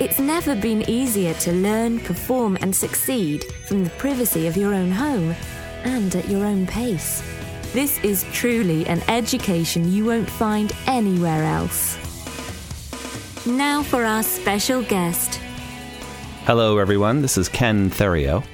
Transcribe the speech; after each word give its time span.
It's 0.00 0.20
never 0.20 0.54
been 0.54 0.88
easier 0.88 1.34
to 1.34 1.50
learn, 1.50 1.98
perform, 1.98 2.56
and 2.60 2.74
succeed 2.74 3.44
from 3.66 3.82
the 3.82 3.90
privacy 3.90 4.46
of 4.46 4.56
your 4.56 4.72
own 4.72 4.92
home 4.92 5.34
and 5.82 6.14
at 6.14 6.28
your 6.28 6.46
own 6.46 6.68
pace. 6.68 7.20
This 7.72 7.98
is 8.04 8.24
truly 8.32 8.86
an 8.86 9.02
education 9.08 9.90
you 9.90 10.04
won't 10.04 10.30
find 10.30 10.72
anywhere 10.86 11.42
else. 11.42 11.96
Now 13.44 13.82
for 13.82 14.04
our 14.04 14.22
special 14.22 14.82
guest. 14.82 15.40
Hello, 16.44 16.78
everyone. 16.78 17.20
This 17.20 17.36
is 17.36 17.48
Ken 17.48 17.90
Theriot. 17.90 18.44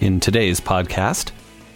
In 0.00 0.20
today's 0.20 0.60
podcast, 0.60 1.32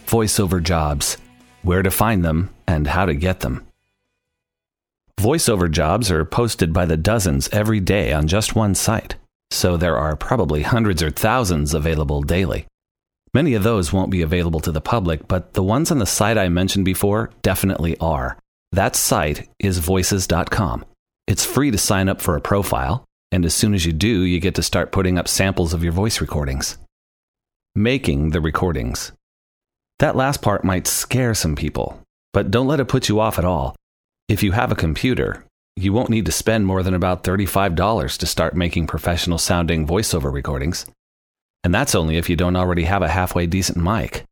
voiceover 0.07 0.63
jobs, 0.63 1.17
where 1.63 1.83
to 1.83 1.91
find 1.91 2.23
them, 2.23 2.51
and 2.67 2.87
how 2.87 3.05
to 3.05 3.13
get 3.13 3.41
them. 3.41 3.68
Voiceover 5.19 5.69
jobs 5.69 6.09
are 6.09 6.23
posted 6.23 6.71
by 6.71 6.85
the 6.85 6.95
dozens 6.95 7.49
every 7.49 7.81
day 7.81 8.13
on 8.13 8.25
just 8.25 8.55
one 8.55 8.73
site, 8.73 9.15
so 9.51 9.75
there 9.75 9.97
are 9.97 10.15
probably 10.15 10.61
hundreds 10.61 11.03
or 11.03 11.11
thousands 11.11 11.73
available 11.73 12.21
daily. 12.21 12.65
Many 13.33 13.53
of 13.53 13.63
those 13.63 13.91
won't 13.91 14.11
be 14.11 14.21
available 14.21 14.61
to 14.61 14.71
the 14.71 14.79
public, 14.79 15.27
but 15.27 15.55
the 15.55 15.61
ones 15.61 15.91
on 15.91 15.99
the 15.99 16.05
site 16.05 16.37
I 16.37 16.47
mentioned 16.47 16.85
before 16.85 17.31
definitely 17.41 17.97
are. 17.97 18.37
That 18.71 18.95
site 18.95 19.49
is 19.59 19.79
voices.com. 19.79 20.85
It's 21.27 21.43
free 21.45 21.69
to 21.69 21.77
sign 21.77 22.07
up 22.07 22.21
for 22.21 22.37
a 22.37 22.41
profile, 22.41 23.03
and 23.29 23.43
as 23.43 23.53
soon 23.53 23.73
as 23.73 23.85
you 23.85 23.91
do, 23.91 24.21
you 24.21 24.39
get 24.39 24.55
to 24.55 24.63
start 24.63 24.93
putting 24.93 25.17
up 25.17 25.27
samples 25.27 25.73
of 25.73 25.83
your 25.83 25.91
voice 25.91 26.21
recordings. 26.21 26.77
Making 27.75 28.29
the 28.29 28.39
recordings. 28.39 29.11
That 29.99 30.15
last 30.15 30.41
part 30.41 30.63
might 30.63 30.87
scare 30.87 31.33
some 31.33 31.57
people, 31.57 31.99
but 32.31 32.51
don't 32.51 32.67
let 32.67 32.79
it 32.79 32.87
put 32.87 33.09
you 33.09 33.19
off 33.19 33.37
at 33.37 33.43
all. 33.43 33.75
If 34.29 34.43
you 34.43 34.51
have 34.51 34.71
a 34.71 34.75
computer, 34.75 35.43
you 35.75 35.91
won't 35.91 36.11
need 36.11 36.27
to 36.27 36.31
spend 36.31 36.67
more 36.67 36.83
than 36.83 36.93
about 36.93 37.23
$35 37.23 38.17
to 38.19 38.25
start 38.27 38.55
making 38.55 38.85
professional 38.85 39.39
sounding 39.39 39.87
voiceover 39.87 40.31
recordings. 40.31 40.85
And 41.63 41.73
that's 41.73 41.95
only 41.95 42.17
if 42.17 42.29
you 42.29 42.35
don't 42.35 42.55
already 42.55 42.83
have 42.83 43.01
a 43.01 43.09
halfway 43.09 43.47
decent 43.47 43.79
mic. 43.79 44.23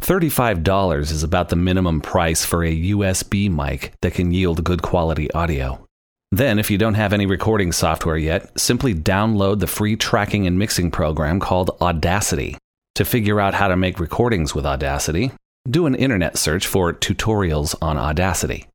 $35 0.00 1.00
is 1.00 1.24
about 1.24 1.48
the 1.48 1.56
minimum 1.56 2.00
price 2.00 2.44
for 2.44 2.62
a 2.62 2.82
USB 2.92 3.50
mic 3.50 3.92
that 4.00 4.14
can 4.14 4.30
yield 4.30 4.62
good 4.62 4.80
quality 4.80 5.28
audio. 5.32 5.84
Then, 6.30 6.60
if 6.60 6.70
you 6.70 6.78
don't 6.78 6.94
have 6.94 7.12
any 7.12 7.26
recording 7.26 7.72
software 7.72 8.16
yet, 8.16 8.56
simply 8.58 8.94
download 8.94 9.58
the 9.58 9.66
free 9.66 9.96
tracking 9.96 10.46
and 10.46 10.56
mixing 10.56 10.92
program 10.92 11.40
called 11.40 11.76
Audacity. 11.80 12.56
To 12.94 13.04
figure 13.04 13.40
out 13.40 13.54
how 13.54 13.66
to 13.66 13.76
make 13.76 13.98
recordings 13.98 14.54
with 14.54 14.64
Audacity, 14.64 15.32
do 15.68 15.86
an 15.86 15.96
internet 15.96 16.38
search 16.38 16.64
for 16.64 16.92
tutorials 16.92 17.74
on 17.82 17.98
Audacity. 17.98 18.68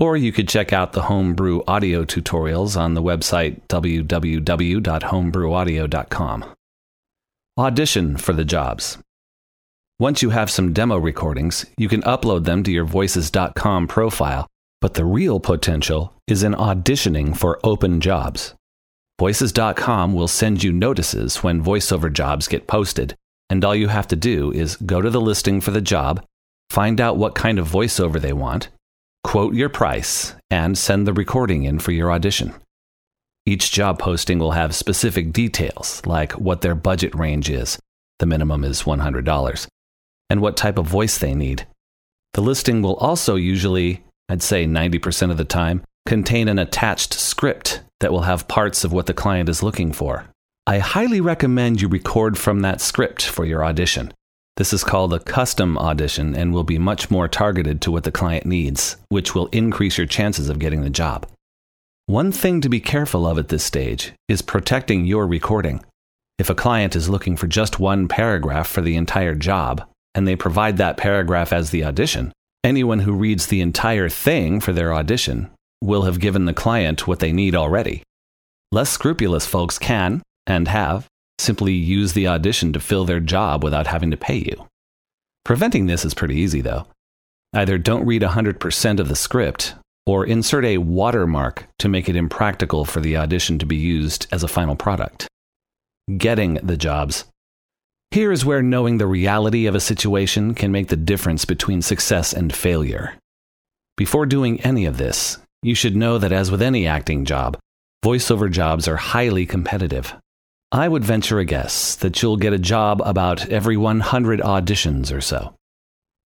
Or 0.00 0.16
you 0.16 0.30
could 0.30 0.48
check 0.48 0.72
out 0.72 0.92
the 0.92 1.02
Homebrew 1.02 1.62
audio 1.66 2.04
tutorials 2.04 2.78
on 2.78 2.94
the 2.94 3.02
website 3.02 3.60
www.homebrewaudio.com. 3.68 6.44
Audition 7.58 8.16
for 8.16 8.32
the 8.32 8.44
jobs. 8.44 8.98
Once 9.98 10.22
you 10.22 10.30
have 10.30 10.48
some 10.48 10.72
demo 10.72 10.96
recordings, 10.96 11.66
you 11.76 11.88
can 11.88 12.02
upload 12.02 12.44
them 12.44 12.62
to 12.62 12.70
your 12.70 12.84
voices.com 12.84 13.88
profile, 13.88 14.46
but 14.80 14.94
the 14.94 15.04
real 15.04 15.40
potential 15.40 16.14
is 16.28 16.44
in 16.44 16.52
auditioning 16.52 17.36
for 17.36 17.58
open 17.64 18.00
jobs. 18.00 18.54
Voices.com 19.18 20.14
will 20.14 20.28
send 20.28 20.62
you 20.62 20.70
notices 20.70 21.42
when 21.42 21.64
voiceover 21.64 22.12
jobs 22.12 22.46
get 22.46 22.68
posted, 22.68 23.16
and 23.50 23.64
all 23.64 23.74
you 23.74 23.88
have 23.88 24.06
to 24.06 24.14
do 24.14 24.52
is 24.52 24.76
go 24.76 25.00
to 25.00 25.10
the 25.10 25.20
listing 25.20 25.60
for 25.60 25.72
the 25.72 25.80
job, 25.80 26.24
find 26.70 27.00
out 27.00 27.16
what 27.16 27.34
kind 27.34 27.58
of 27.58 27.68
voiceover 27.68 28.20
they 28.20 28.32
want, 28.32 28.68
quote 29.28 29.52
your 29.52 29.68
price, 29.68 30.34
and 30.50 30.78
send 30.78 31.06
the 31.06 31.12
recording 31.12 31.64
in 31.64 31.78
for 31.78 31.92
your 31.92 32.10
audition. 32.10 32.54
Each 33.44 33.70
job 33.70 33.98
posting 33.98 34.38
will 34.38 34.52
have 34.52 34.74
specific 34.74 35.34
details, 35.34 36.00
like 36.06 36.32
what 36.32 36.62
their 36.62 36.74
budget 36.74 37.14
range 37.14 37.50
is 37.50 37.78
the 38.20 38.24
minimum 38.24 38.64
is 38.64 38.84
$100 38.84 39.66
and 40.30 40.40
what 40.40 40.56
type 40.56 40.78
of 40.78 40.86
voice 40.86 41.18
they 41.18 41.34
need. 41.34 41.66
The 42.32 42.40
listing 42.40 42.80
will 42.80 42.96
also 42.96 43.34
usually, 43.34 44.02
I'd 44.30 44.42
say 44.42 44.64
90% 44.64 45.30
of 45.30 45.36
the 45.36 45.44
time, 45.44 45.82
contain 46.06 46.48
an 46.48 46.58
attached 46.58 47.12
script 47.12 47.82
that 48.00 48.10
will 48.10 48.22
have 48.22 48.48
parts 48.48 48.82
of 48.82 48.94
what 48.94 49.04
the 49.04 49.12
client 49.12 49.50
is 49.50 49.62
looking 49.62 49.92
for. 49.92 50.24
I 50.66 50.78
highly 50.78 51.20
recommend 51.20 51.82
you 51.82 51.88
record 51.88 52.38
from 52.38 52.60
that 52.60 52.80
script 52.80 53.26
for 53.26 53.44
your 53.44 53.62
audition. 53.62 54.10
This 54.58 54.72
is 54.72 54.82
called 54.82 55.14
a 55.14 55.20
custom 55.20 55.78
audition 55.78 56.34
and 56.34 56.52
will 56.52 56.64
be 56.64 56.78
much 56.78 57.12
more 57.12 57.28
targeted 57.28 57.80
to 57.82 57.92
what 57.92 58.02
the 58.02 58.10
client 58.10 58.44
needs, 58.44 58.96
which 59.08 59.32
will 59.32 59.46
increase 59.52 59.96
your 59.96 60.06
chances 60.08 60.48
of 60.48 60.58
getting 60.58 60.82
the 60.82 60.90
job. 60.90 61.28
One 62.06 62.32
thing 62.32 62.60
to 62.62 62.68
be 62.68 62.80
careful 62.80 63.24
of 63.24 63.38
at 63.38 63.50
this 63.50 63.62
stage 63.62 64.14
is 64.28 64.42
protecting 64.42 65.04
your 65.04 65.28
recording. 65.28 65.84
If 66.40 66.50
a 66.50 66.56
client 66.56 66.96
is 66.96 67.08
looking 67.08 67.36
for 67.36 67.46
just 67.46 67.78
one 67.78 68.08
paragraph 68.08 68.66
for 68.66 68.80
the 68.80 68.96
entire 68.96 69.36
job, 69.36 69.88
and 70.12 70.26
they 70.26 70.34
provide 70.34 70.76
that 70.78 70.96
paragraph 70.96 71.52
as 71.52 71.70
the 71.70 71.84
audition, 71.84 72.32
anyone 72.64 72.98
who 72.98 73.12
reads 73.12 73.46
the 73.46 73.60
entire 73.60 74.08
thing 74.08 74.58
for 74.58 74.72
their 74.72 74.92
audition 74.92 75.50
will 75.80 76.02
have 76.02 76.18
given 76.18 76.46
the 76.46 76.52
client 76.52 77.06
what 77.06 77.20
they 77.20 77.30
need 77.30 77.54
already. 77.54 78.02
Less 78.72 78.90
scrupulous 78.90 79.46
folks 79.46 79.78
can, 79.78 80.20
and 80.48 80.66
have, 80.66 81.06
simply 81.48 81.72
use 81.72 82.12
the 82.12 82.28
audition 82.28 82.74
to 82.74 82.78
fill 82.78 83.06
their 83.06 83.20
job 83.20 83.64
without 83.64 83.86
having 83.86 84.10
to 84.10 84.18
pay 84.18 84.36
you. 84.36 84.68
Preventing 85.46 85.86
this 85.86 86.04
is 86.04 86.12
pretty 86.12 86.34
easy, 86.34 86.60
though. 86.60 86.86
Either 87.54 87.78
don't 87.78 88.04
read 88.04 88.20
100% 88.20 89.00
of 89.00 89.08
the 89.08 89.16
script, 89.16 89.74
or 90.04 90.26
insert 90.26 90.66
a 90.66 90.76
watermark 90.76 91.66
to 91.78 91.88
make 91.88 92.06
it 92.06 92.16
impractical 92.16 92.84
for 92.84 93.00
the 93.00 93.16
audition 93.16 93.58
to 93.58 93.64
be 93.64 93.76
used 93.76 94.26
as 94.30 94.42
a 94.42 94.54
final 94.56 94.76
product. 94.76 95.26
Getting 96.18 96.54
the 96.62 96.76
jobs. 96.76 97.24
Here 98.10 98.30
is 98.30 98.44
where 98.44 98.60
knowing 98.60 98.98
the 98.98 99.06
reality 99.06 99.64
of 99.64 99.74
a 99.74 99.80
situation 99.80 100.52
can 100.52 100.70
make 100.70 100.88
the 100.88 100.96
difference 100.96 101.46
between 101.46 101.80
success 101.80 102.34
and 102.34 102.54
failure. 102.54 103.14
Before 103.96 104.26
doing 104.26 104.60
any 104.60 104.84
of 104.84 104.98
this, 104.98 105.38
you 105.62 105.74
should 105.74 105.96
know 105.96 106.18
that, 106.18 106.30
as 106.30 106.50
with 106.50 106.60
any 106.60 106.86
acting 106.86 107.24
job, 107.24 107.56
voiceover 108.04 108.50
jobs 108.50 108.86
are 108.86 108.96
highly 108.96 109.46
competitive. 109.46 110.14
I 110.70 110.86
would 110.86 111.02
venture 111.02 111.38
a 111.38 111.46
guess 111.46 111.96
that 111.96 112.20
you'll 112.20 112.36
get 112.36 112.52
a 112.52 112.58
job 112.58 113.00
about 113.04 113.48
every 113.48 113.76
100 113.76 114.40
auditions 114.40 115.10
or 115.10 115.22
so. 115.22 115.54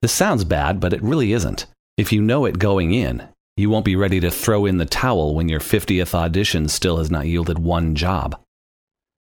This 0.01 0.13
sounds 0.13 0.43
bad, 0.43 0.81
but 0.81 0.93
it 0.93 1.03
really 1.03 1.33
isn't. 1.33 1.67
If 1.97 2.13
you 2.13 2.21
know 2.21 2.45
it 2.45 2.59
going 2.59 2.93
in, 2.93 3.23
you 3.57 3.71
won't 3.71 3.85
be 3.85 3.95
ready 3.95 4.19
to 4.19 4.33
throw 4.33 4.67
in 4.67 4.79
the 4.79 4.85
towel 4.85 5.37
when 5.37 5.49
your 5.49 5.61
50th 5.61 6.13
audition 6.13 6.67
still 6.67 6.97
has 6.97 7.09
not 7.09 7.27
yielded 7.27 7.61
one 7.61 7.95
job. 7.95 8.37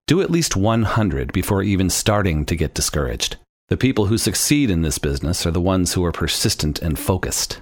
Do 0.08 0.22
at 0.22 0.32
least 0.32 0.56
100 0.56 1.34
before 1.34 1.64
even 1.64 1.90
starting 1.90 2.46
to 2.46 2.56
get 2.56 2.74
discouraged. 2.74 3.36
The 3.68 3.76
people 3.76 4.06
who 4.06 4.18
succeed 4.18 4.70
in 4.70 4.84
this 4.84 5.00
business 5.00 5.46
are 5.46 5.52
the 5.52 5.60
ones 5.60 5.94
who 5.94 6.06
are 6.06 6.14
persistent 6.14 6.82
and 6.82 6.98
focused. 6.98 7.62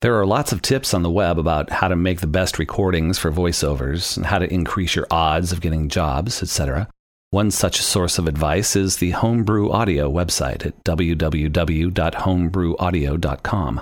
There 0.00 0.18
are 0.20 0.26
lots 0.26 0.50
of 0.52 0.60
tips 0.60 0.92
on 0.92 1.02
the 1.02 1.10
web 1.10 1.38
about 1.38 1.70
how 1.70 1.88
to 1.88 1.96
make 1.96 2.20
the 2.20 2.26
best 2.26 2.58
recordings 2.58 3.18
for 3.18 3.32
voiceovers 3.32 4.16
and 4.16 4.26
how 4.26 4.38
to 4.38 4.52
increase 4.52 4.94
your 4.94 5.06
odds 5.10 5.50
of 5.52 5.62
getting 5.62 5.88
jobs, 5.88 6.42
etc. 6.42 6.88
One 7.30 7.50
such 7.50 7.80
source 7.80 8.18
of 8.18 8.28
advice 8.28 8.76
is 8.76 8.98
the 8.98 9.10
Homebrew 9.10 9.70
Audio 9.70 10.10
website 10.10 10.66
at 10.66 10.84
www.homebrewaudio.com. 10.84 13.80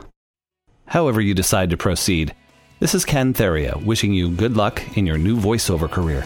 However, 0.87 1.21
you 1.21 1.35
decide 1.35 1.71
to 1.71 1.77
proceed, 1.77 2.35
this 2.81 2.95
is 2.95 3.05
Ken 3.05 3.35
Theriot 3.35 3.85
wishing 3.85 4.13
you 4.13 4.31
good 4.31 4.57
luck 4.57 4.97
in 4.97 5.07
your 5.07 5.19
new 5.19 5.37
voiceover 5.37 5.91
career. 5.91 6.25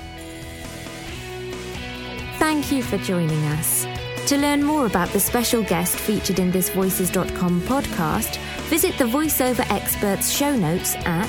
Thank 2.38 2.70
you 2.70 2.82
for 2.82 2.98
joining 2.98 3.42
us. 3.46 3.86
To 4.26 4.36
learn 4.36 4.62
more 4.64 4.86
about 4.86 5.08
the 5.10 5.20
special 5.20 5.62
guest 5.62 5.96
featured 5.96 6.40
in 6.40 6.50
this 6.50 6.70
Voices.com 6.70 7.60
podcast, 7.60 8.38
visit 8.64 8.98
the 8.98 9.04
VoiceOver 9.04 9.70
Experts 9.70 10.32
show 10.32 10.56
notes 10.56 10.96
at 11.06 11.28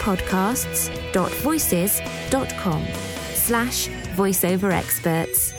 podcasts.voices.com 0.00 2.86
slash 3.32 3.88
voiceover 4.14 4.72
experts. 4.72 5.54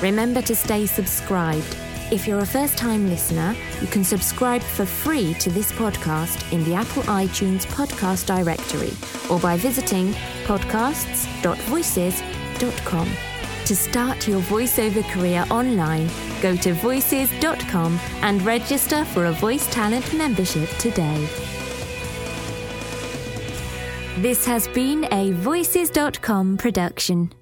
Remember 0.00 0.40
to 0.42 0.54
stay 0.54 0.86
subscribed. 0.86 1.76
If 2.12 2.28
you're 2.28 2.38
a 2.38 2.46
first 2.46 2.78
time 2.78 3.08
listener, 3.08 3.56
you 3.80 3.88
can 3.88 4.04
subscribe 4.04 4.62
for 4.62 4.86
free 4.86 5.34
to 5.40 5.50
this 5.50 5.72
podcast 5.72 6.52
in 6.52 6.62
the 6.62 6.74
Apple 6.74 7.02
iTunes 7.04 7.66
podcast 7.66 8.26
directory 8.26 8.92
or 9.28 9.40
by 9.40 9.56
visiting 9.56 10.12
podcasts.voices.com. 10.44 13.31
To 13.72 13.76
start 13.76 14.28
your 14.28 14.42
voiceover 14.42 15.02
career 15.12 15.46
online, 15.50 16.10
go 16.42 16.54
to 16.56 16.74
voices.com 16.74 17.98
and 18.20 18.42
register 18.42 19.02
for 19.02 19.24
a 19.24 19.32
Voice 19.32 19.66
Talent 19.72 20.12
membership 20.12 20.68
today. 20.76 21.26
This 24.18 24.44
has 24.44 24.68
been 24.68 25.08
a 25.10 25.32
Voices.com 25.32 26.58
production. 26.58 27.32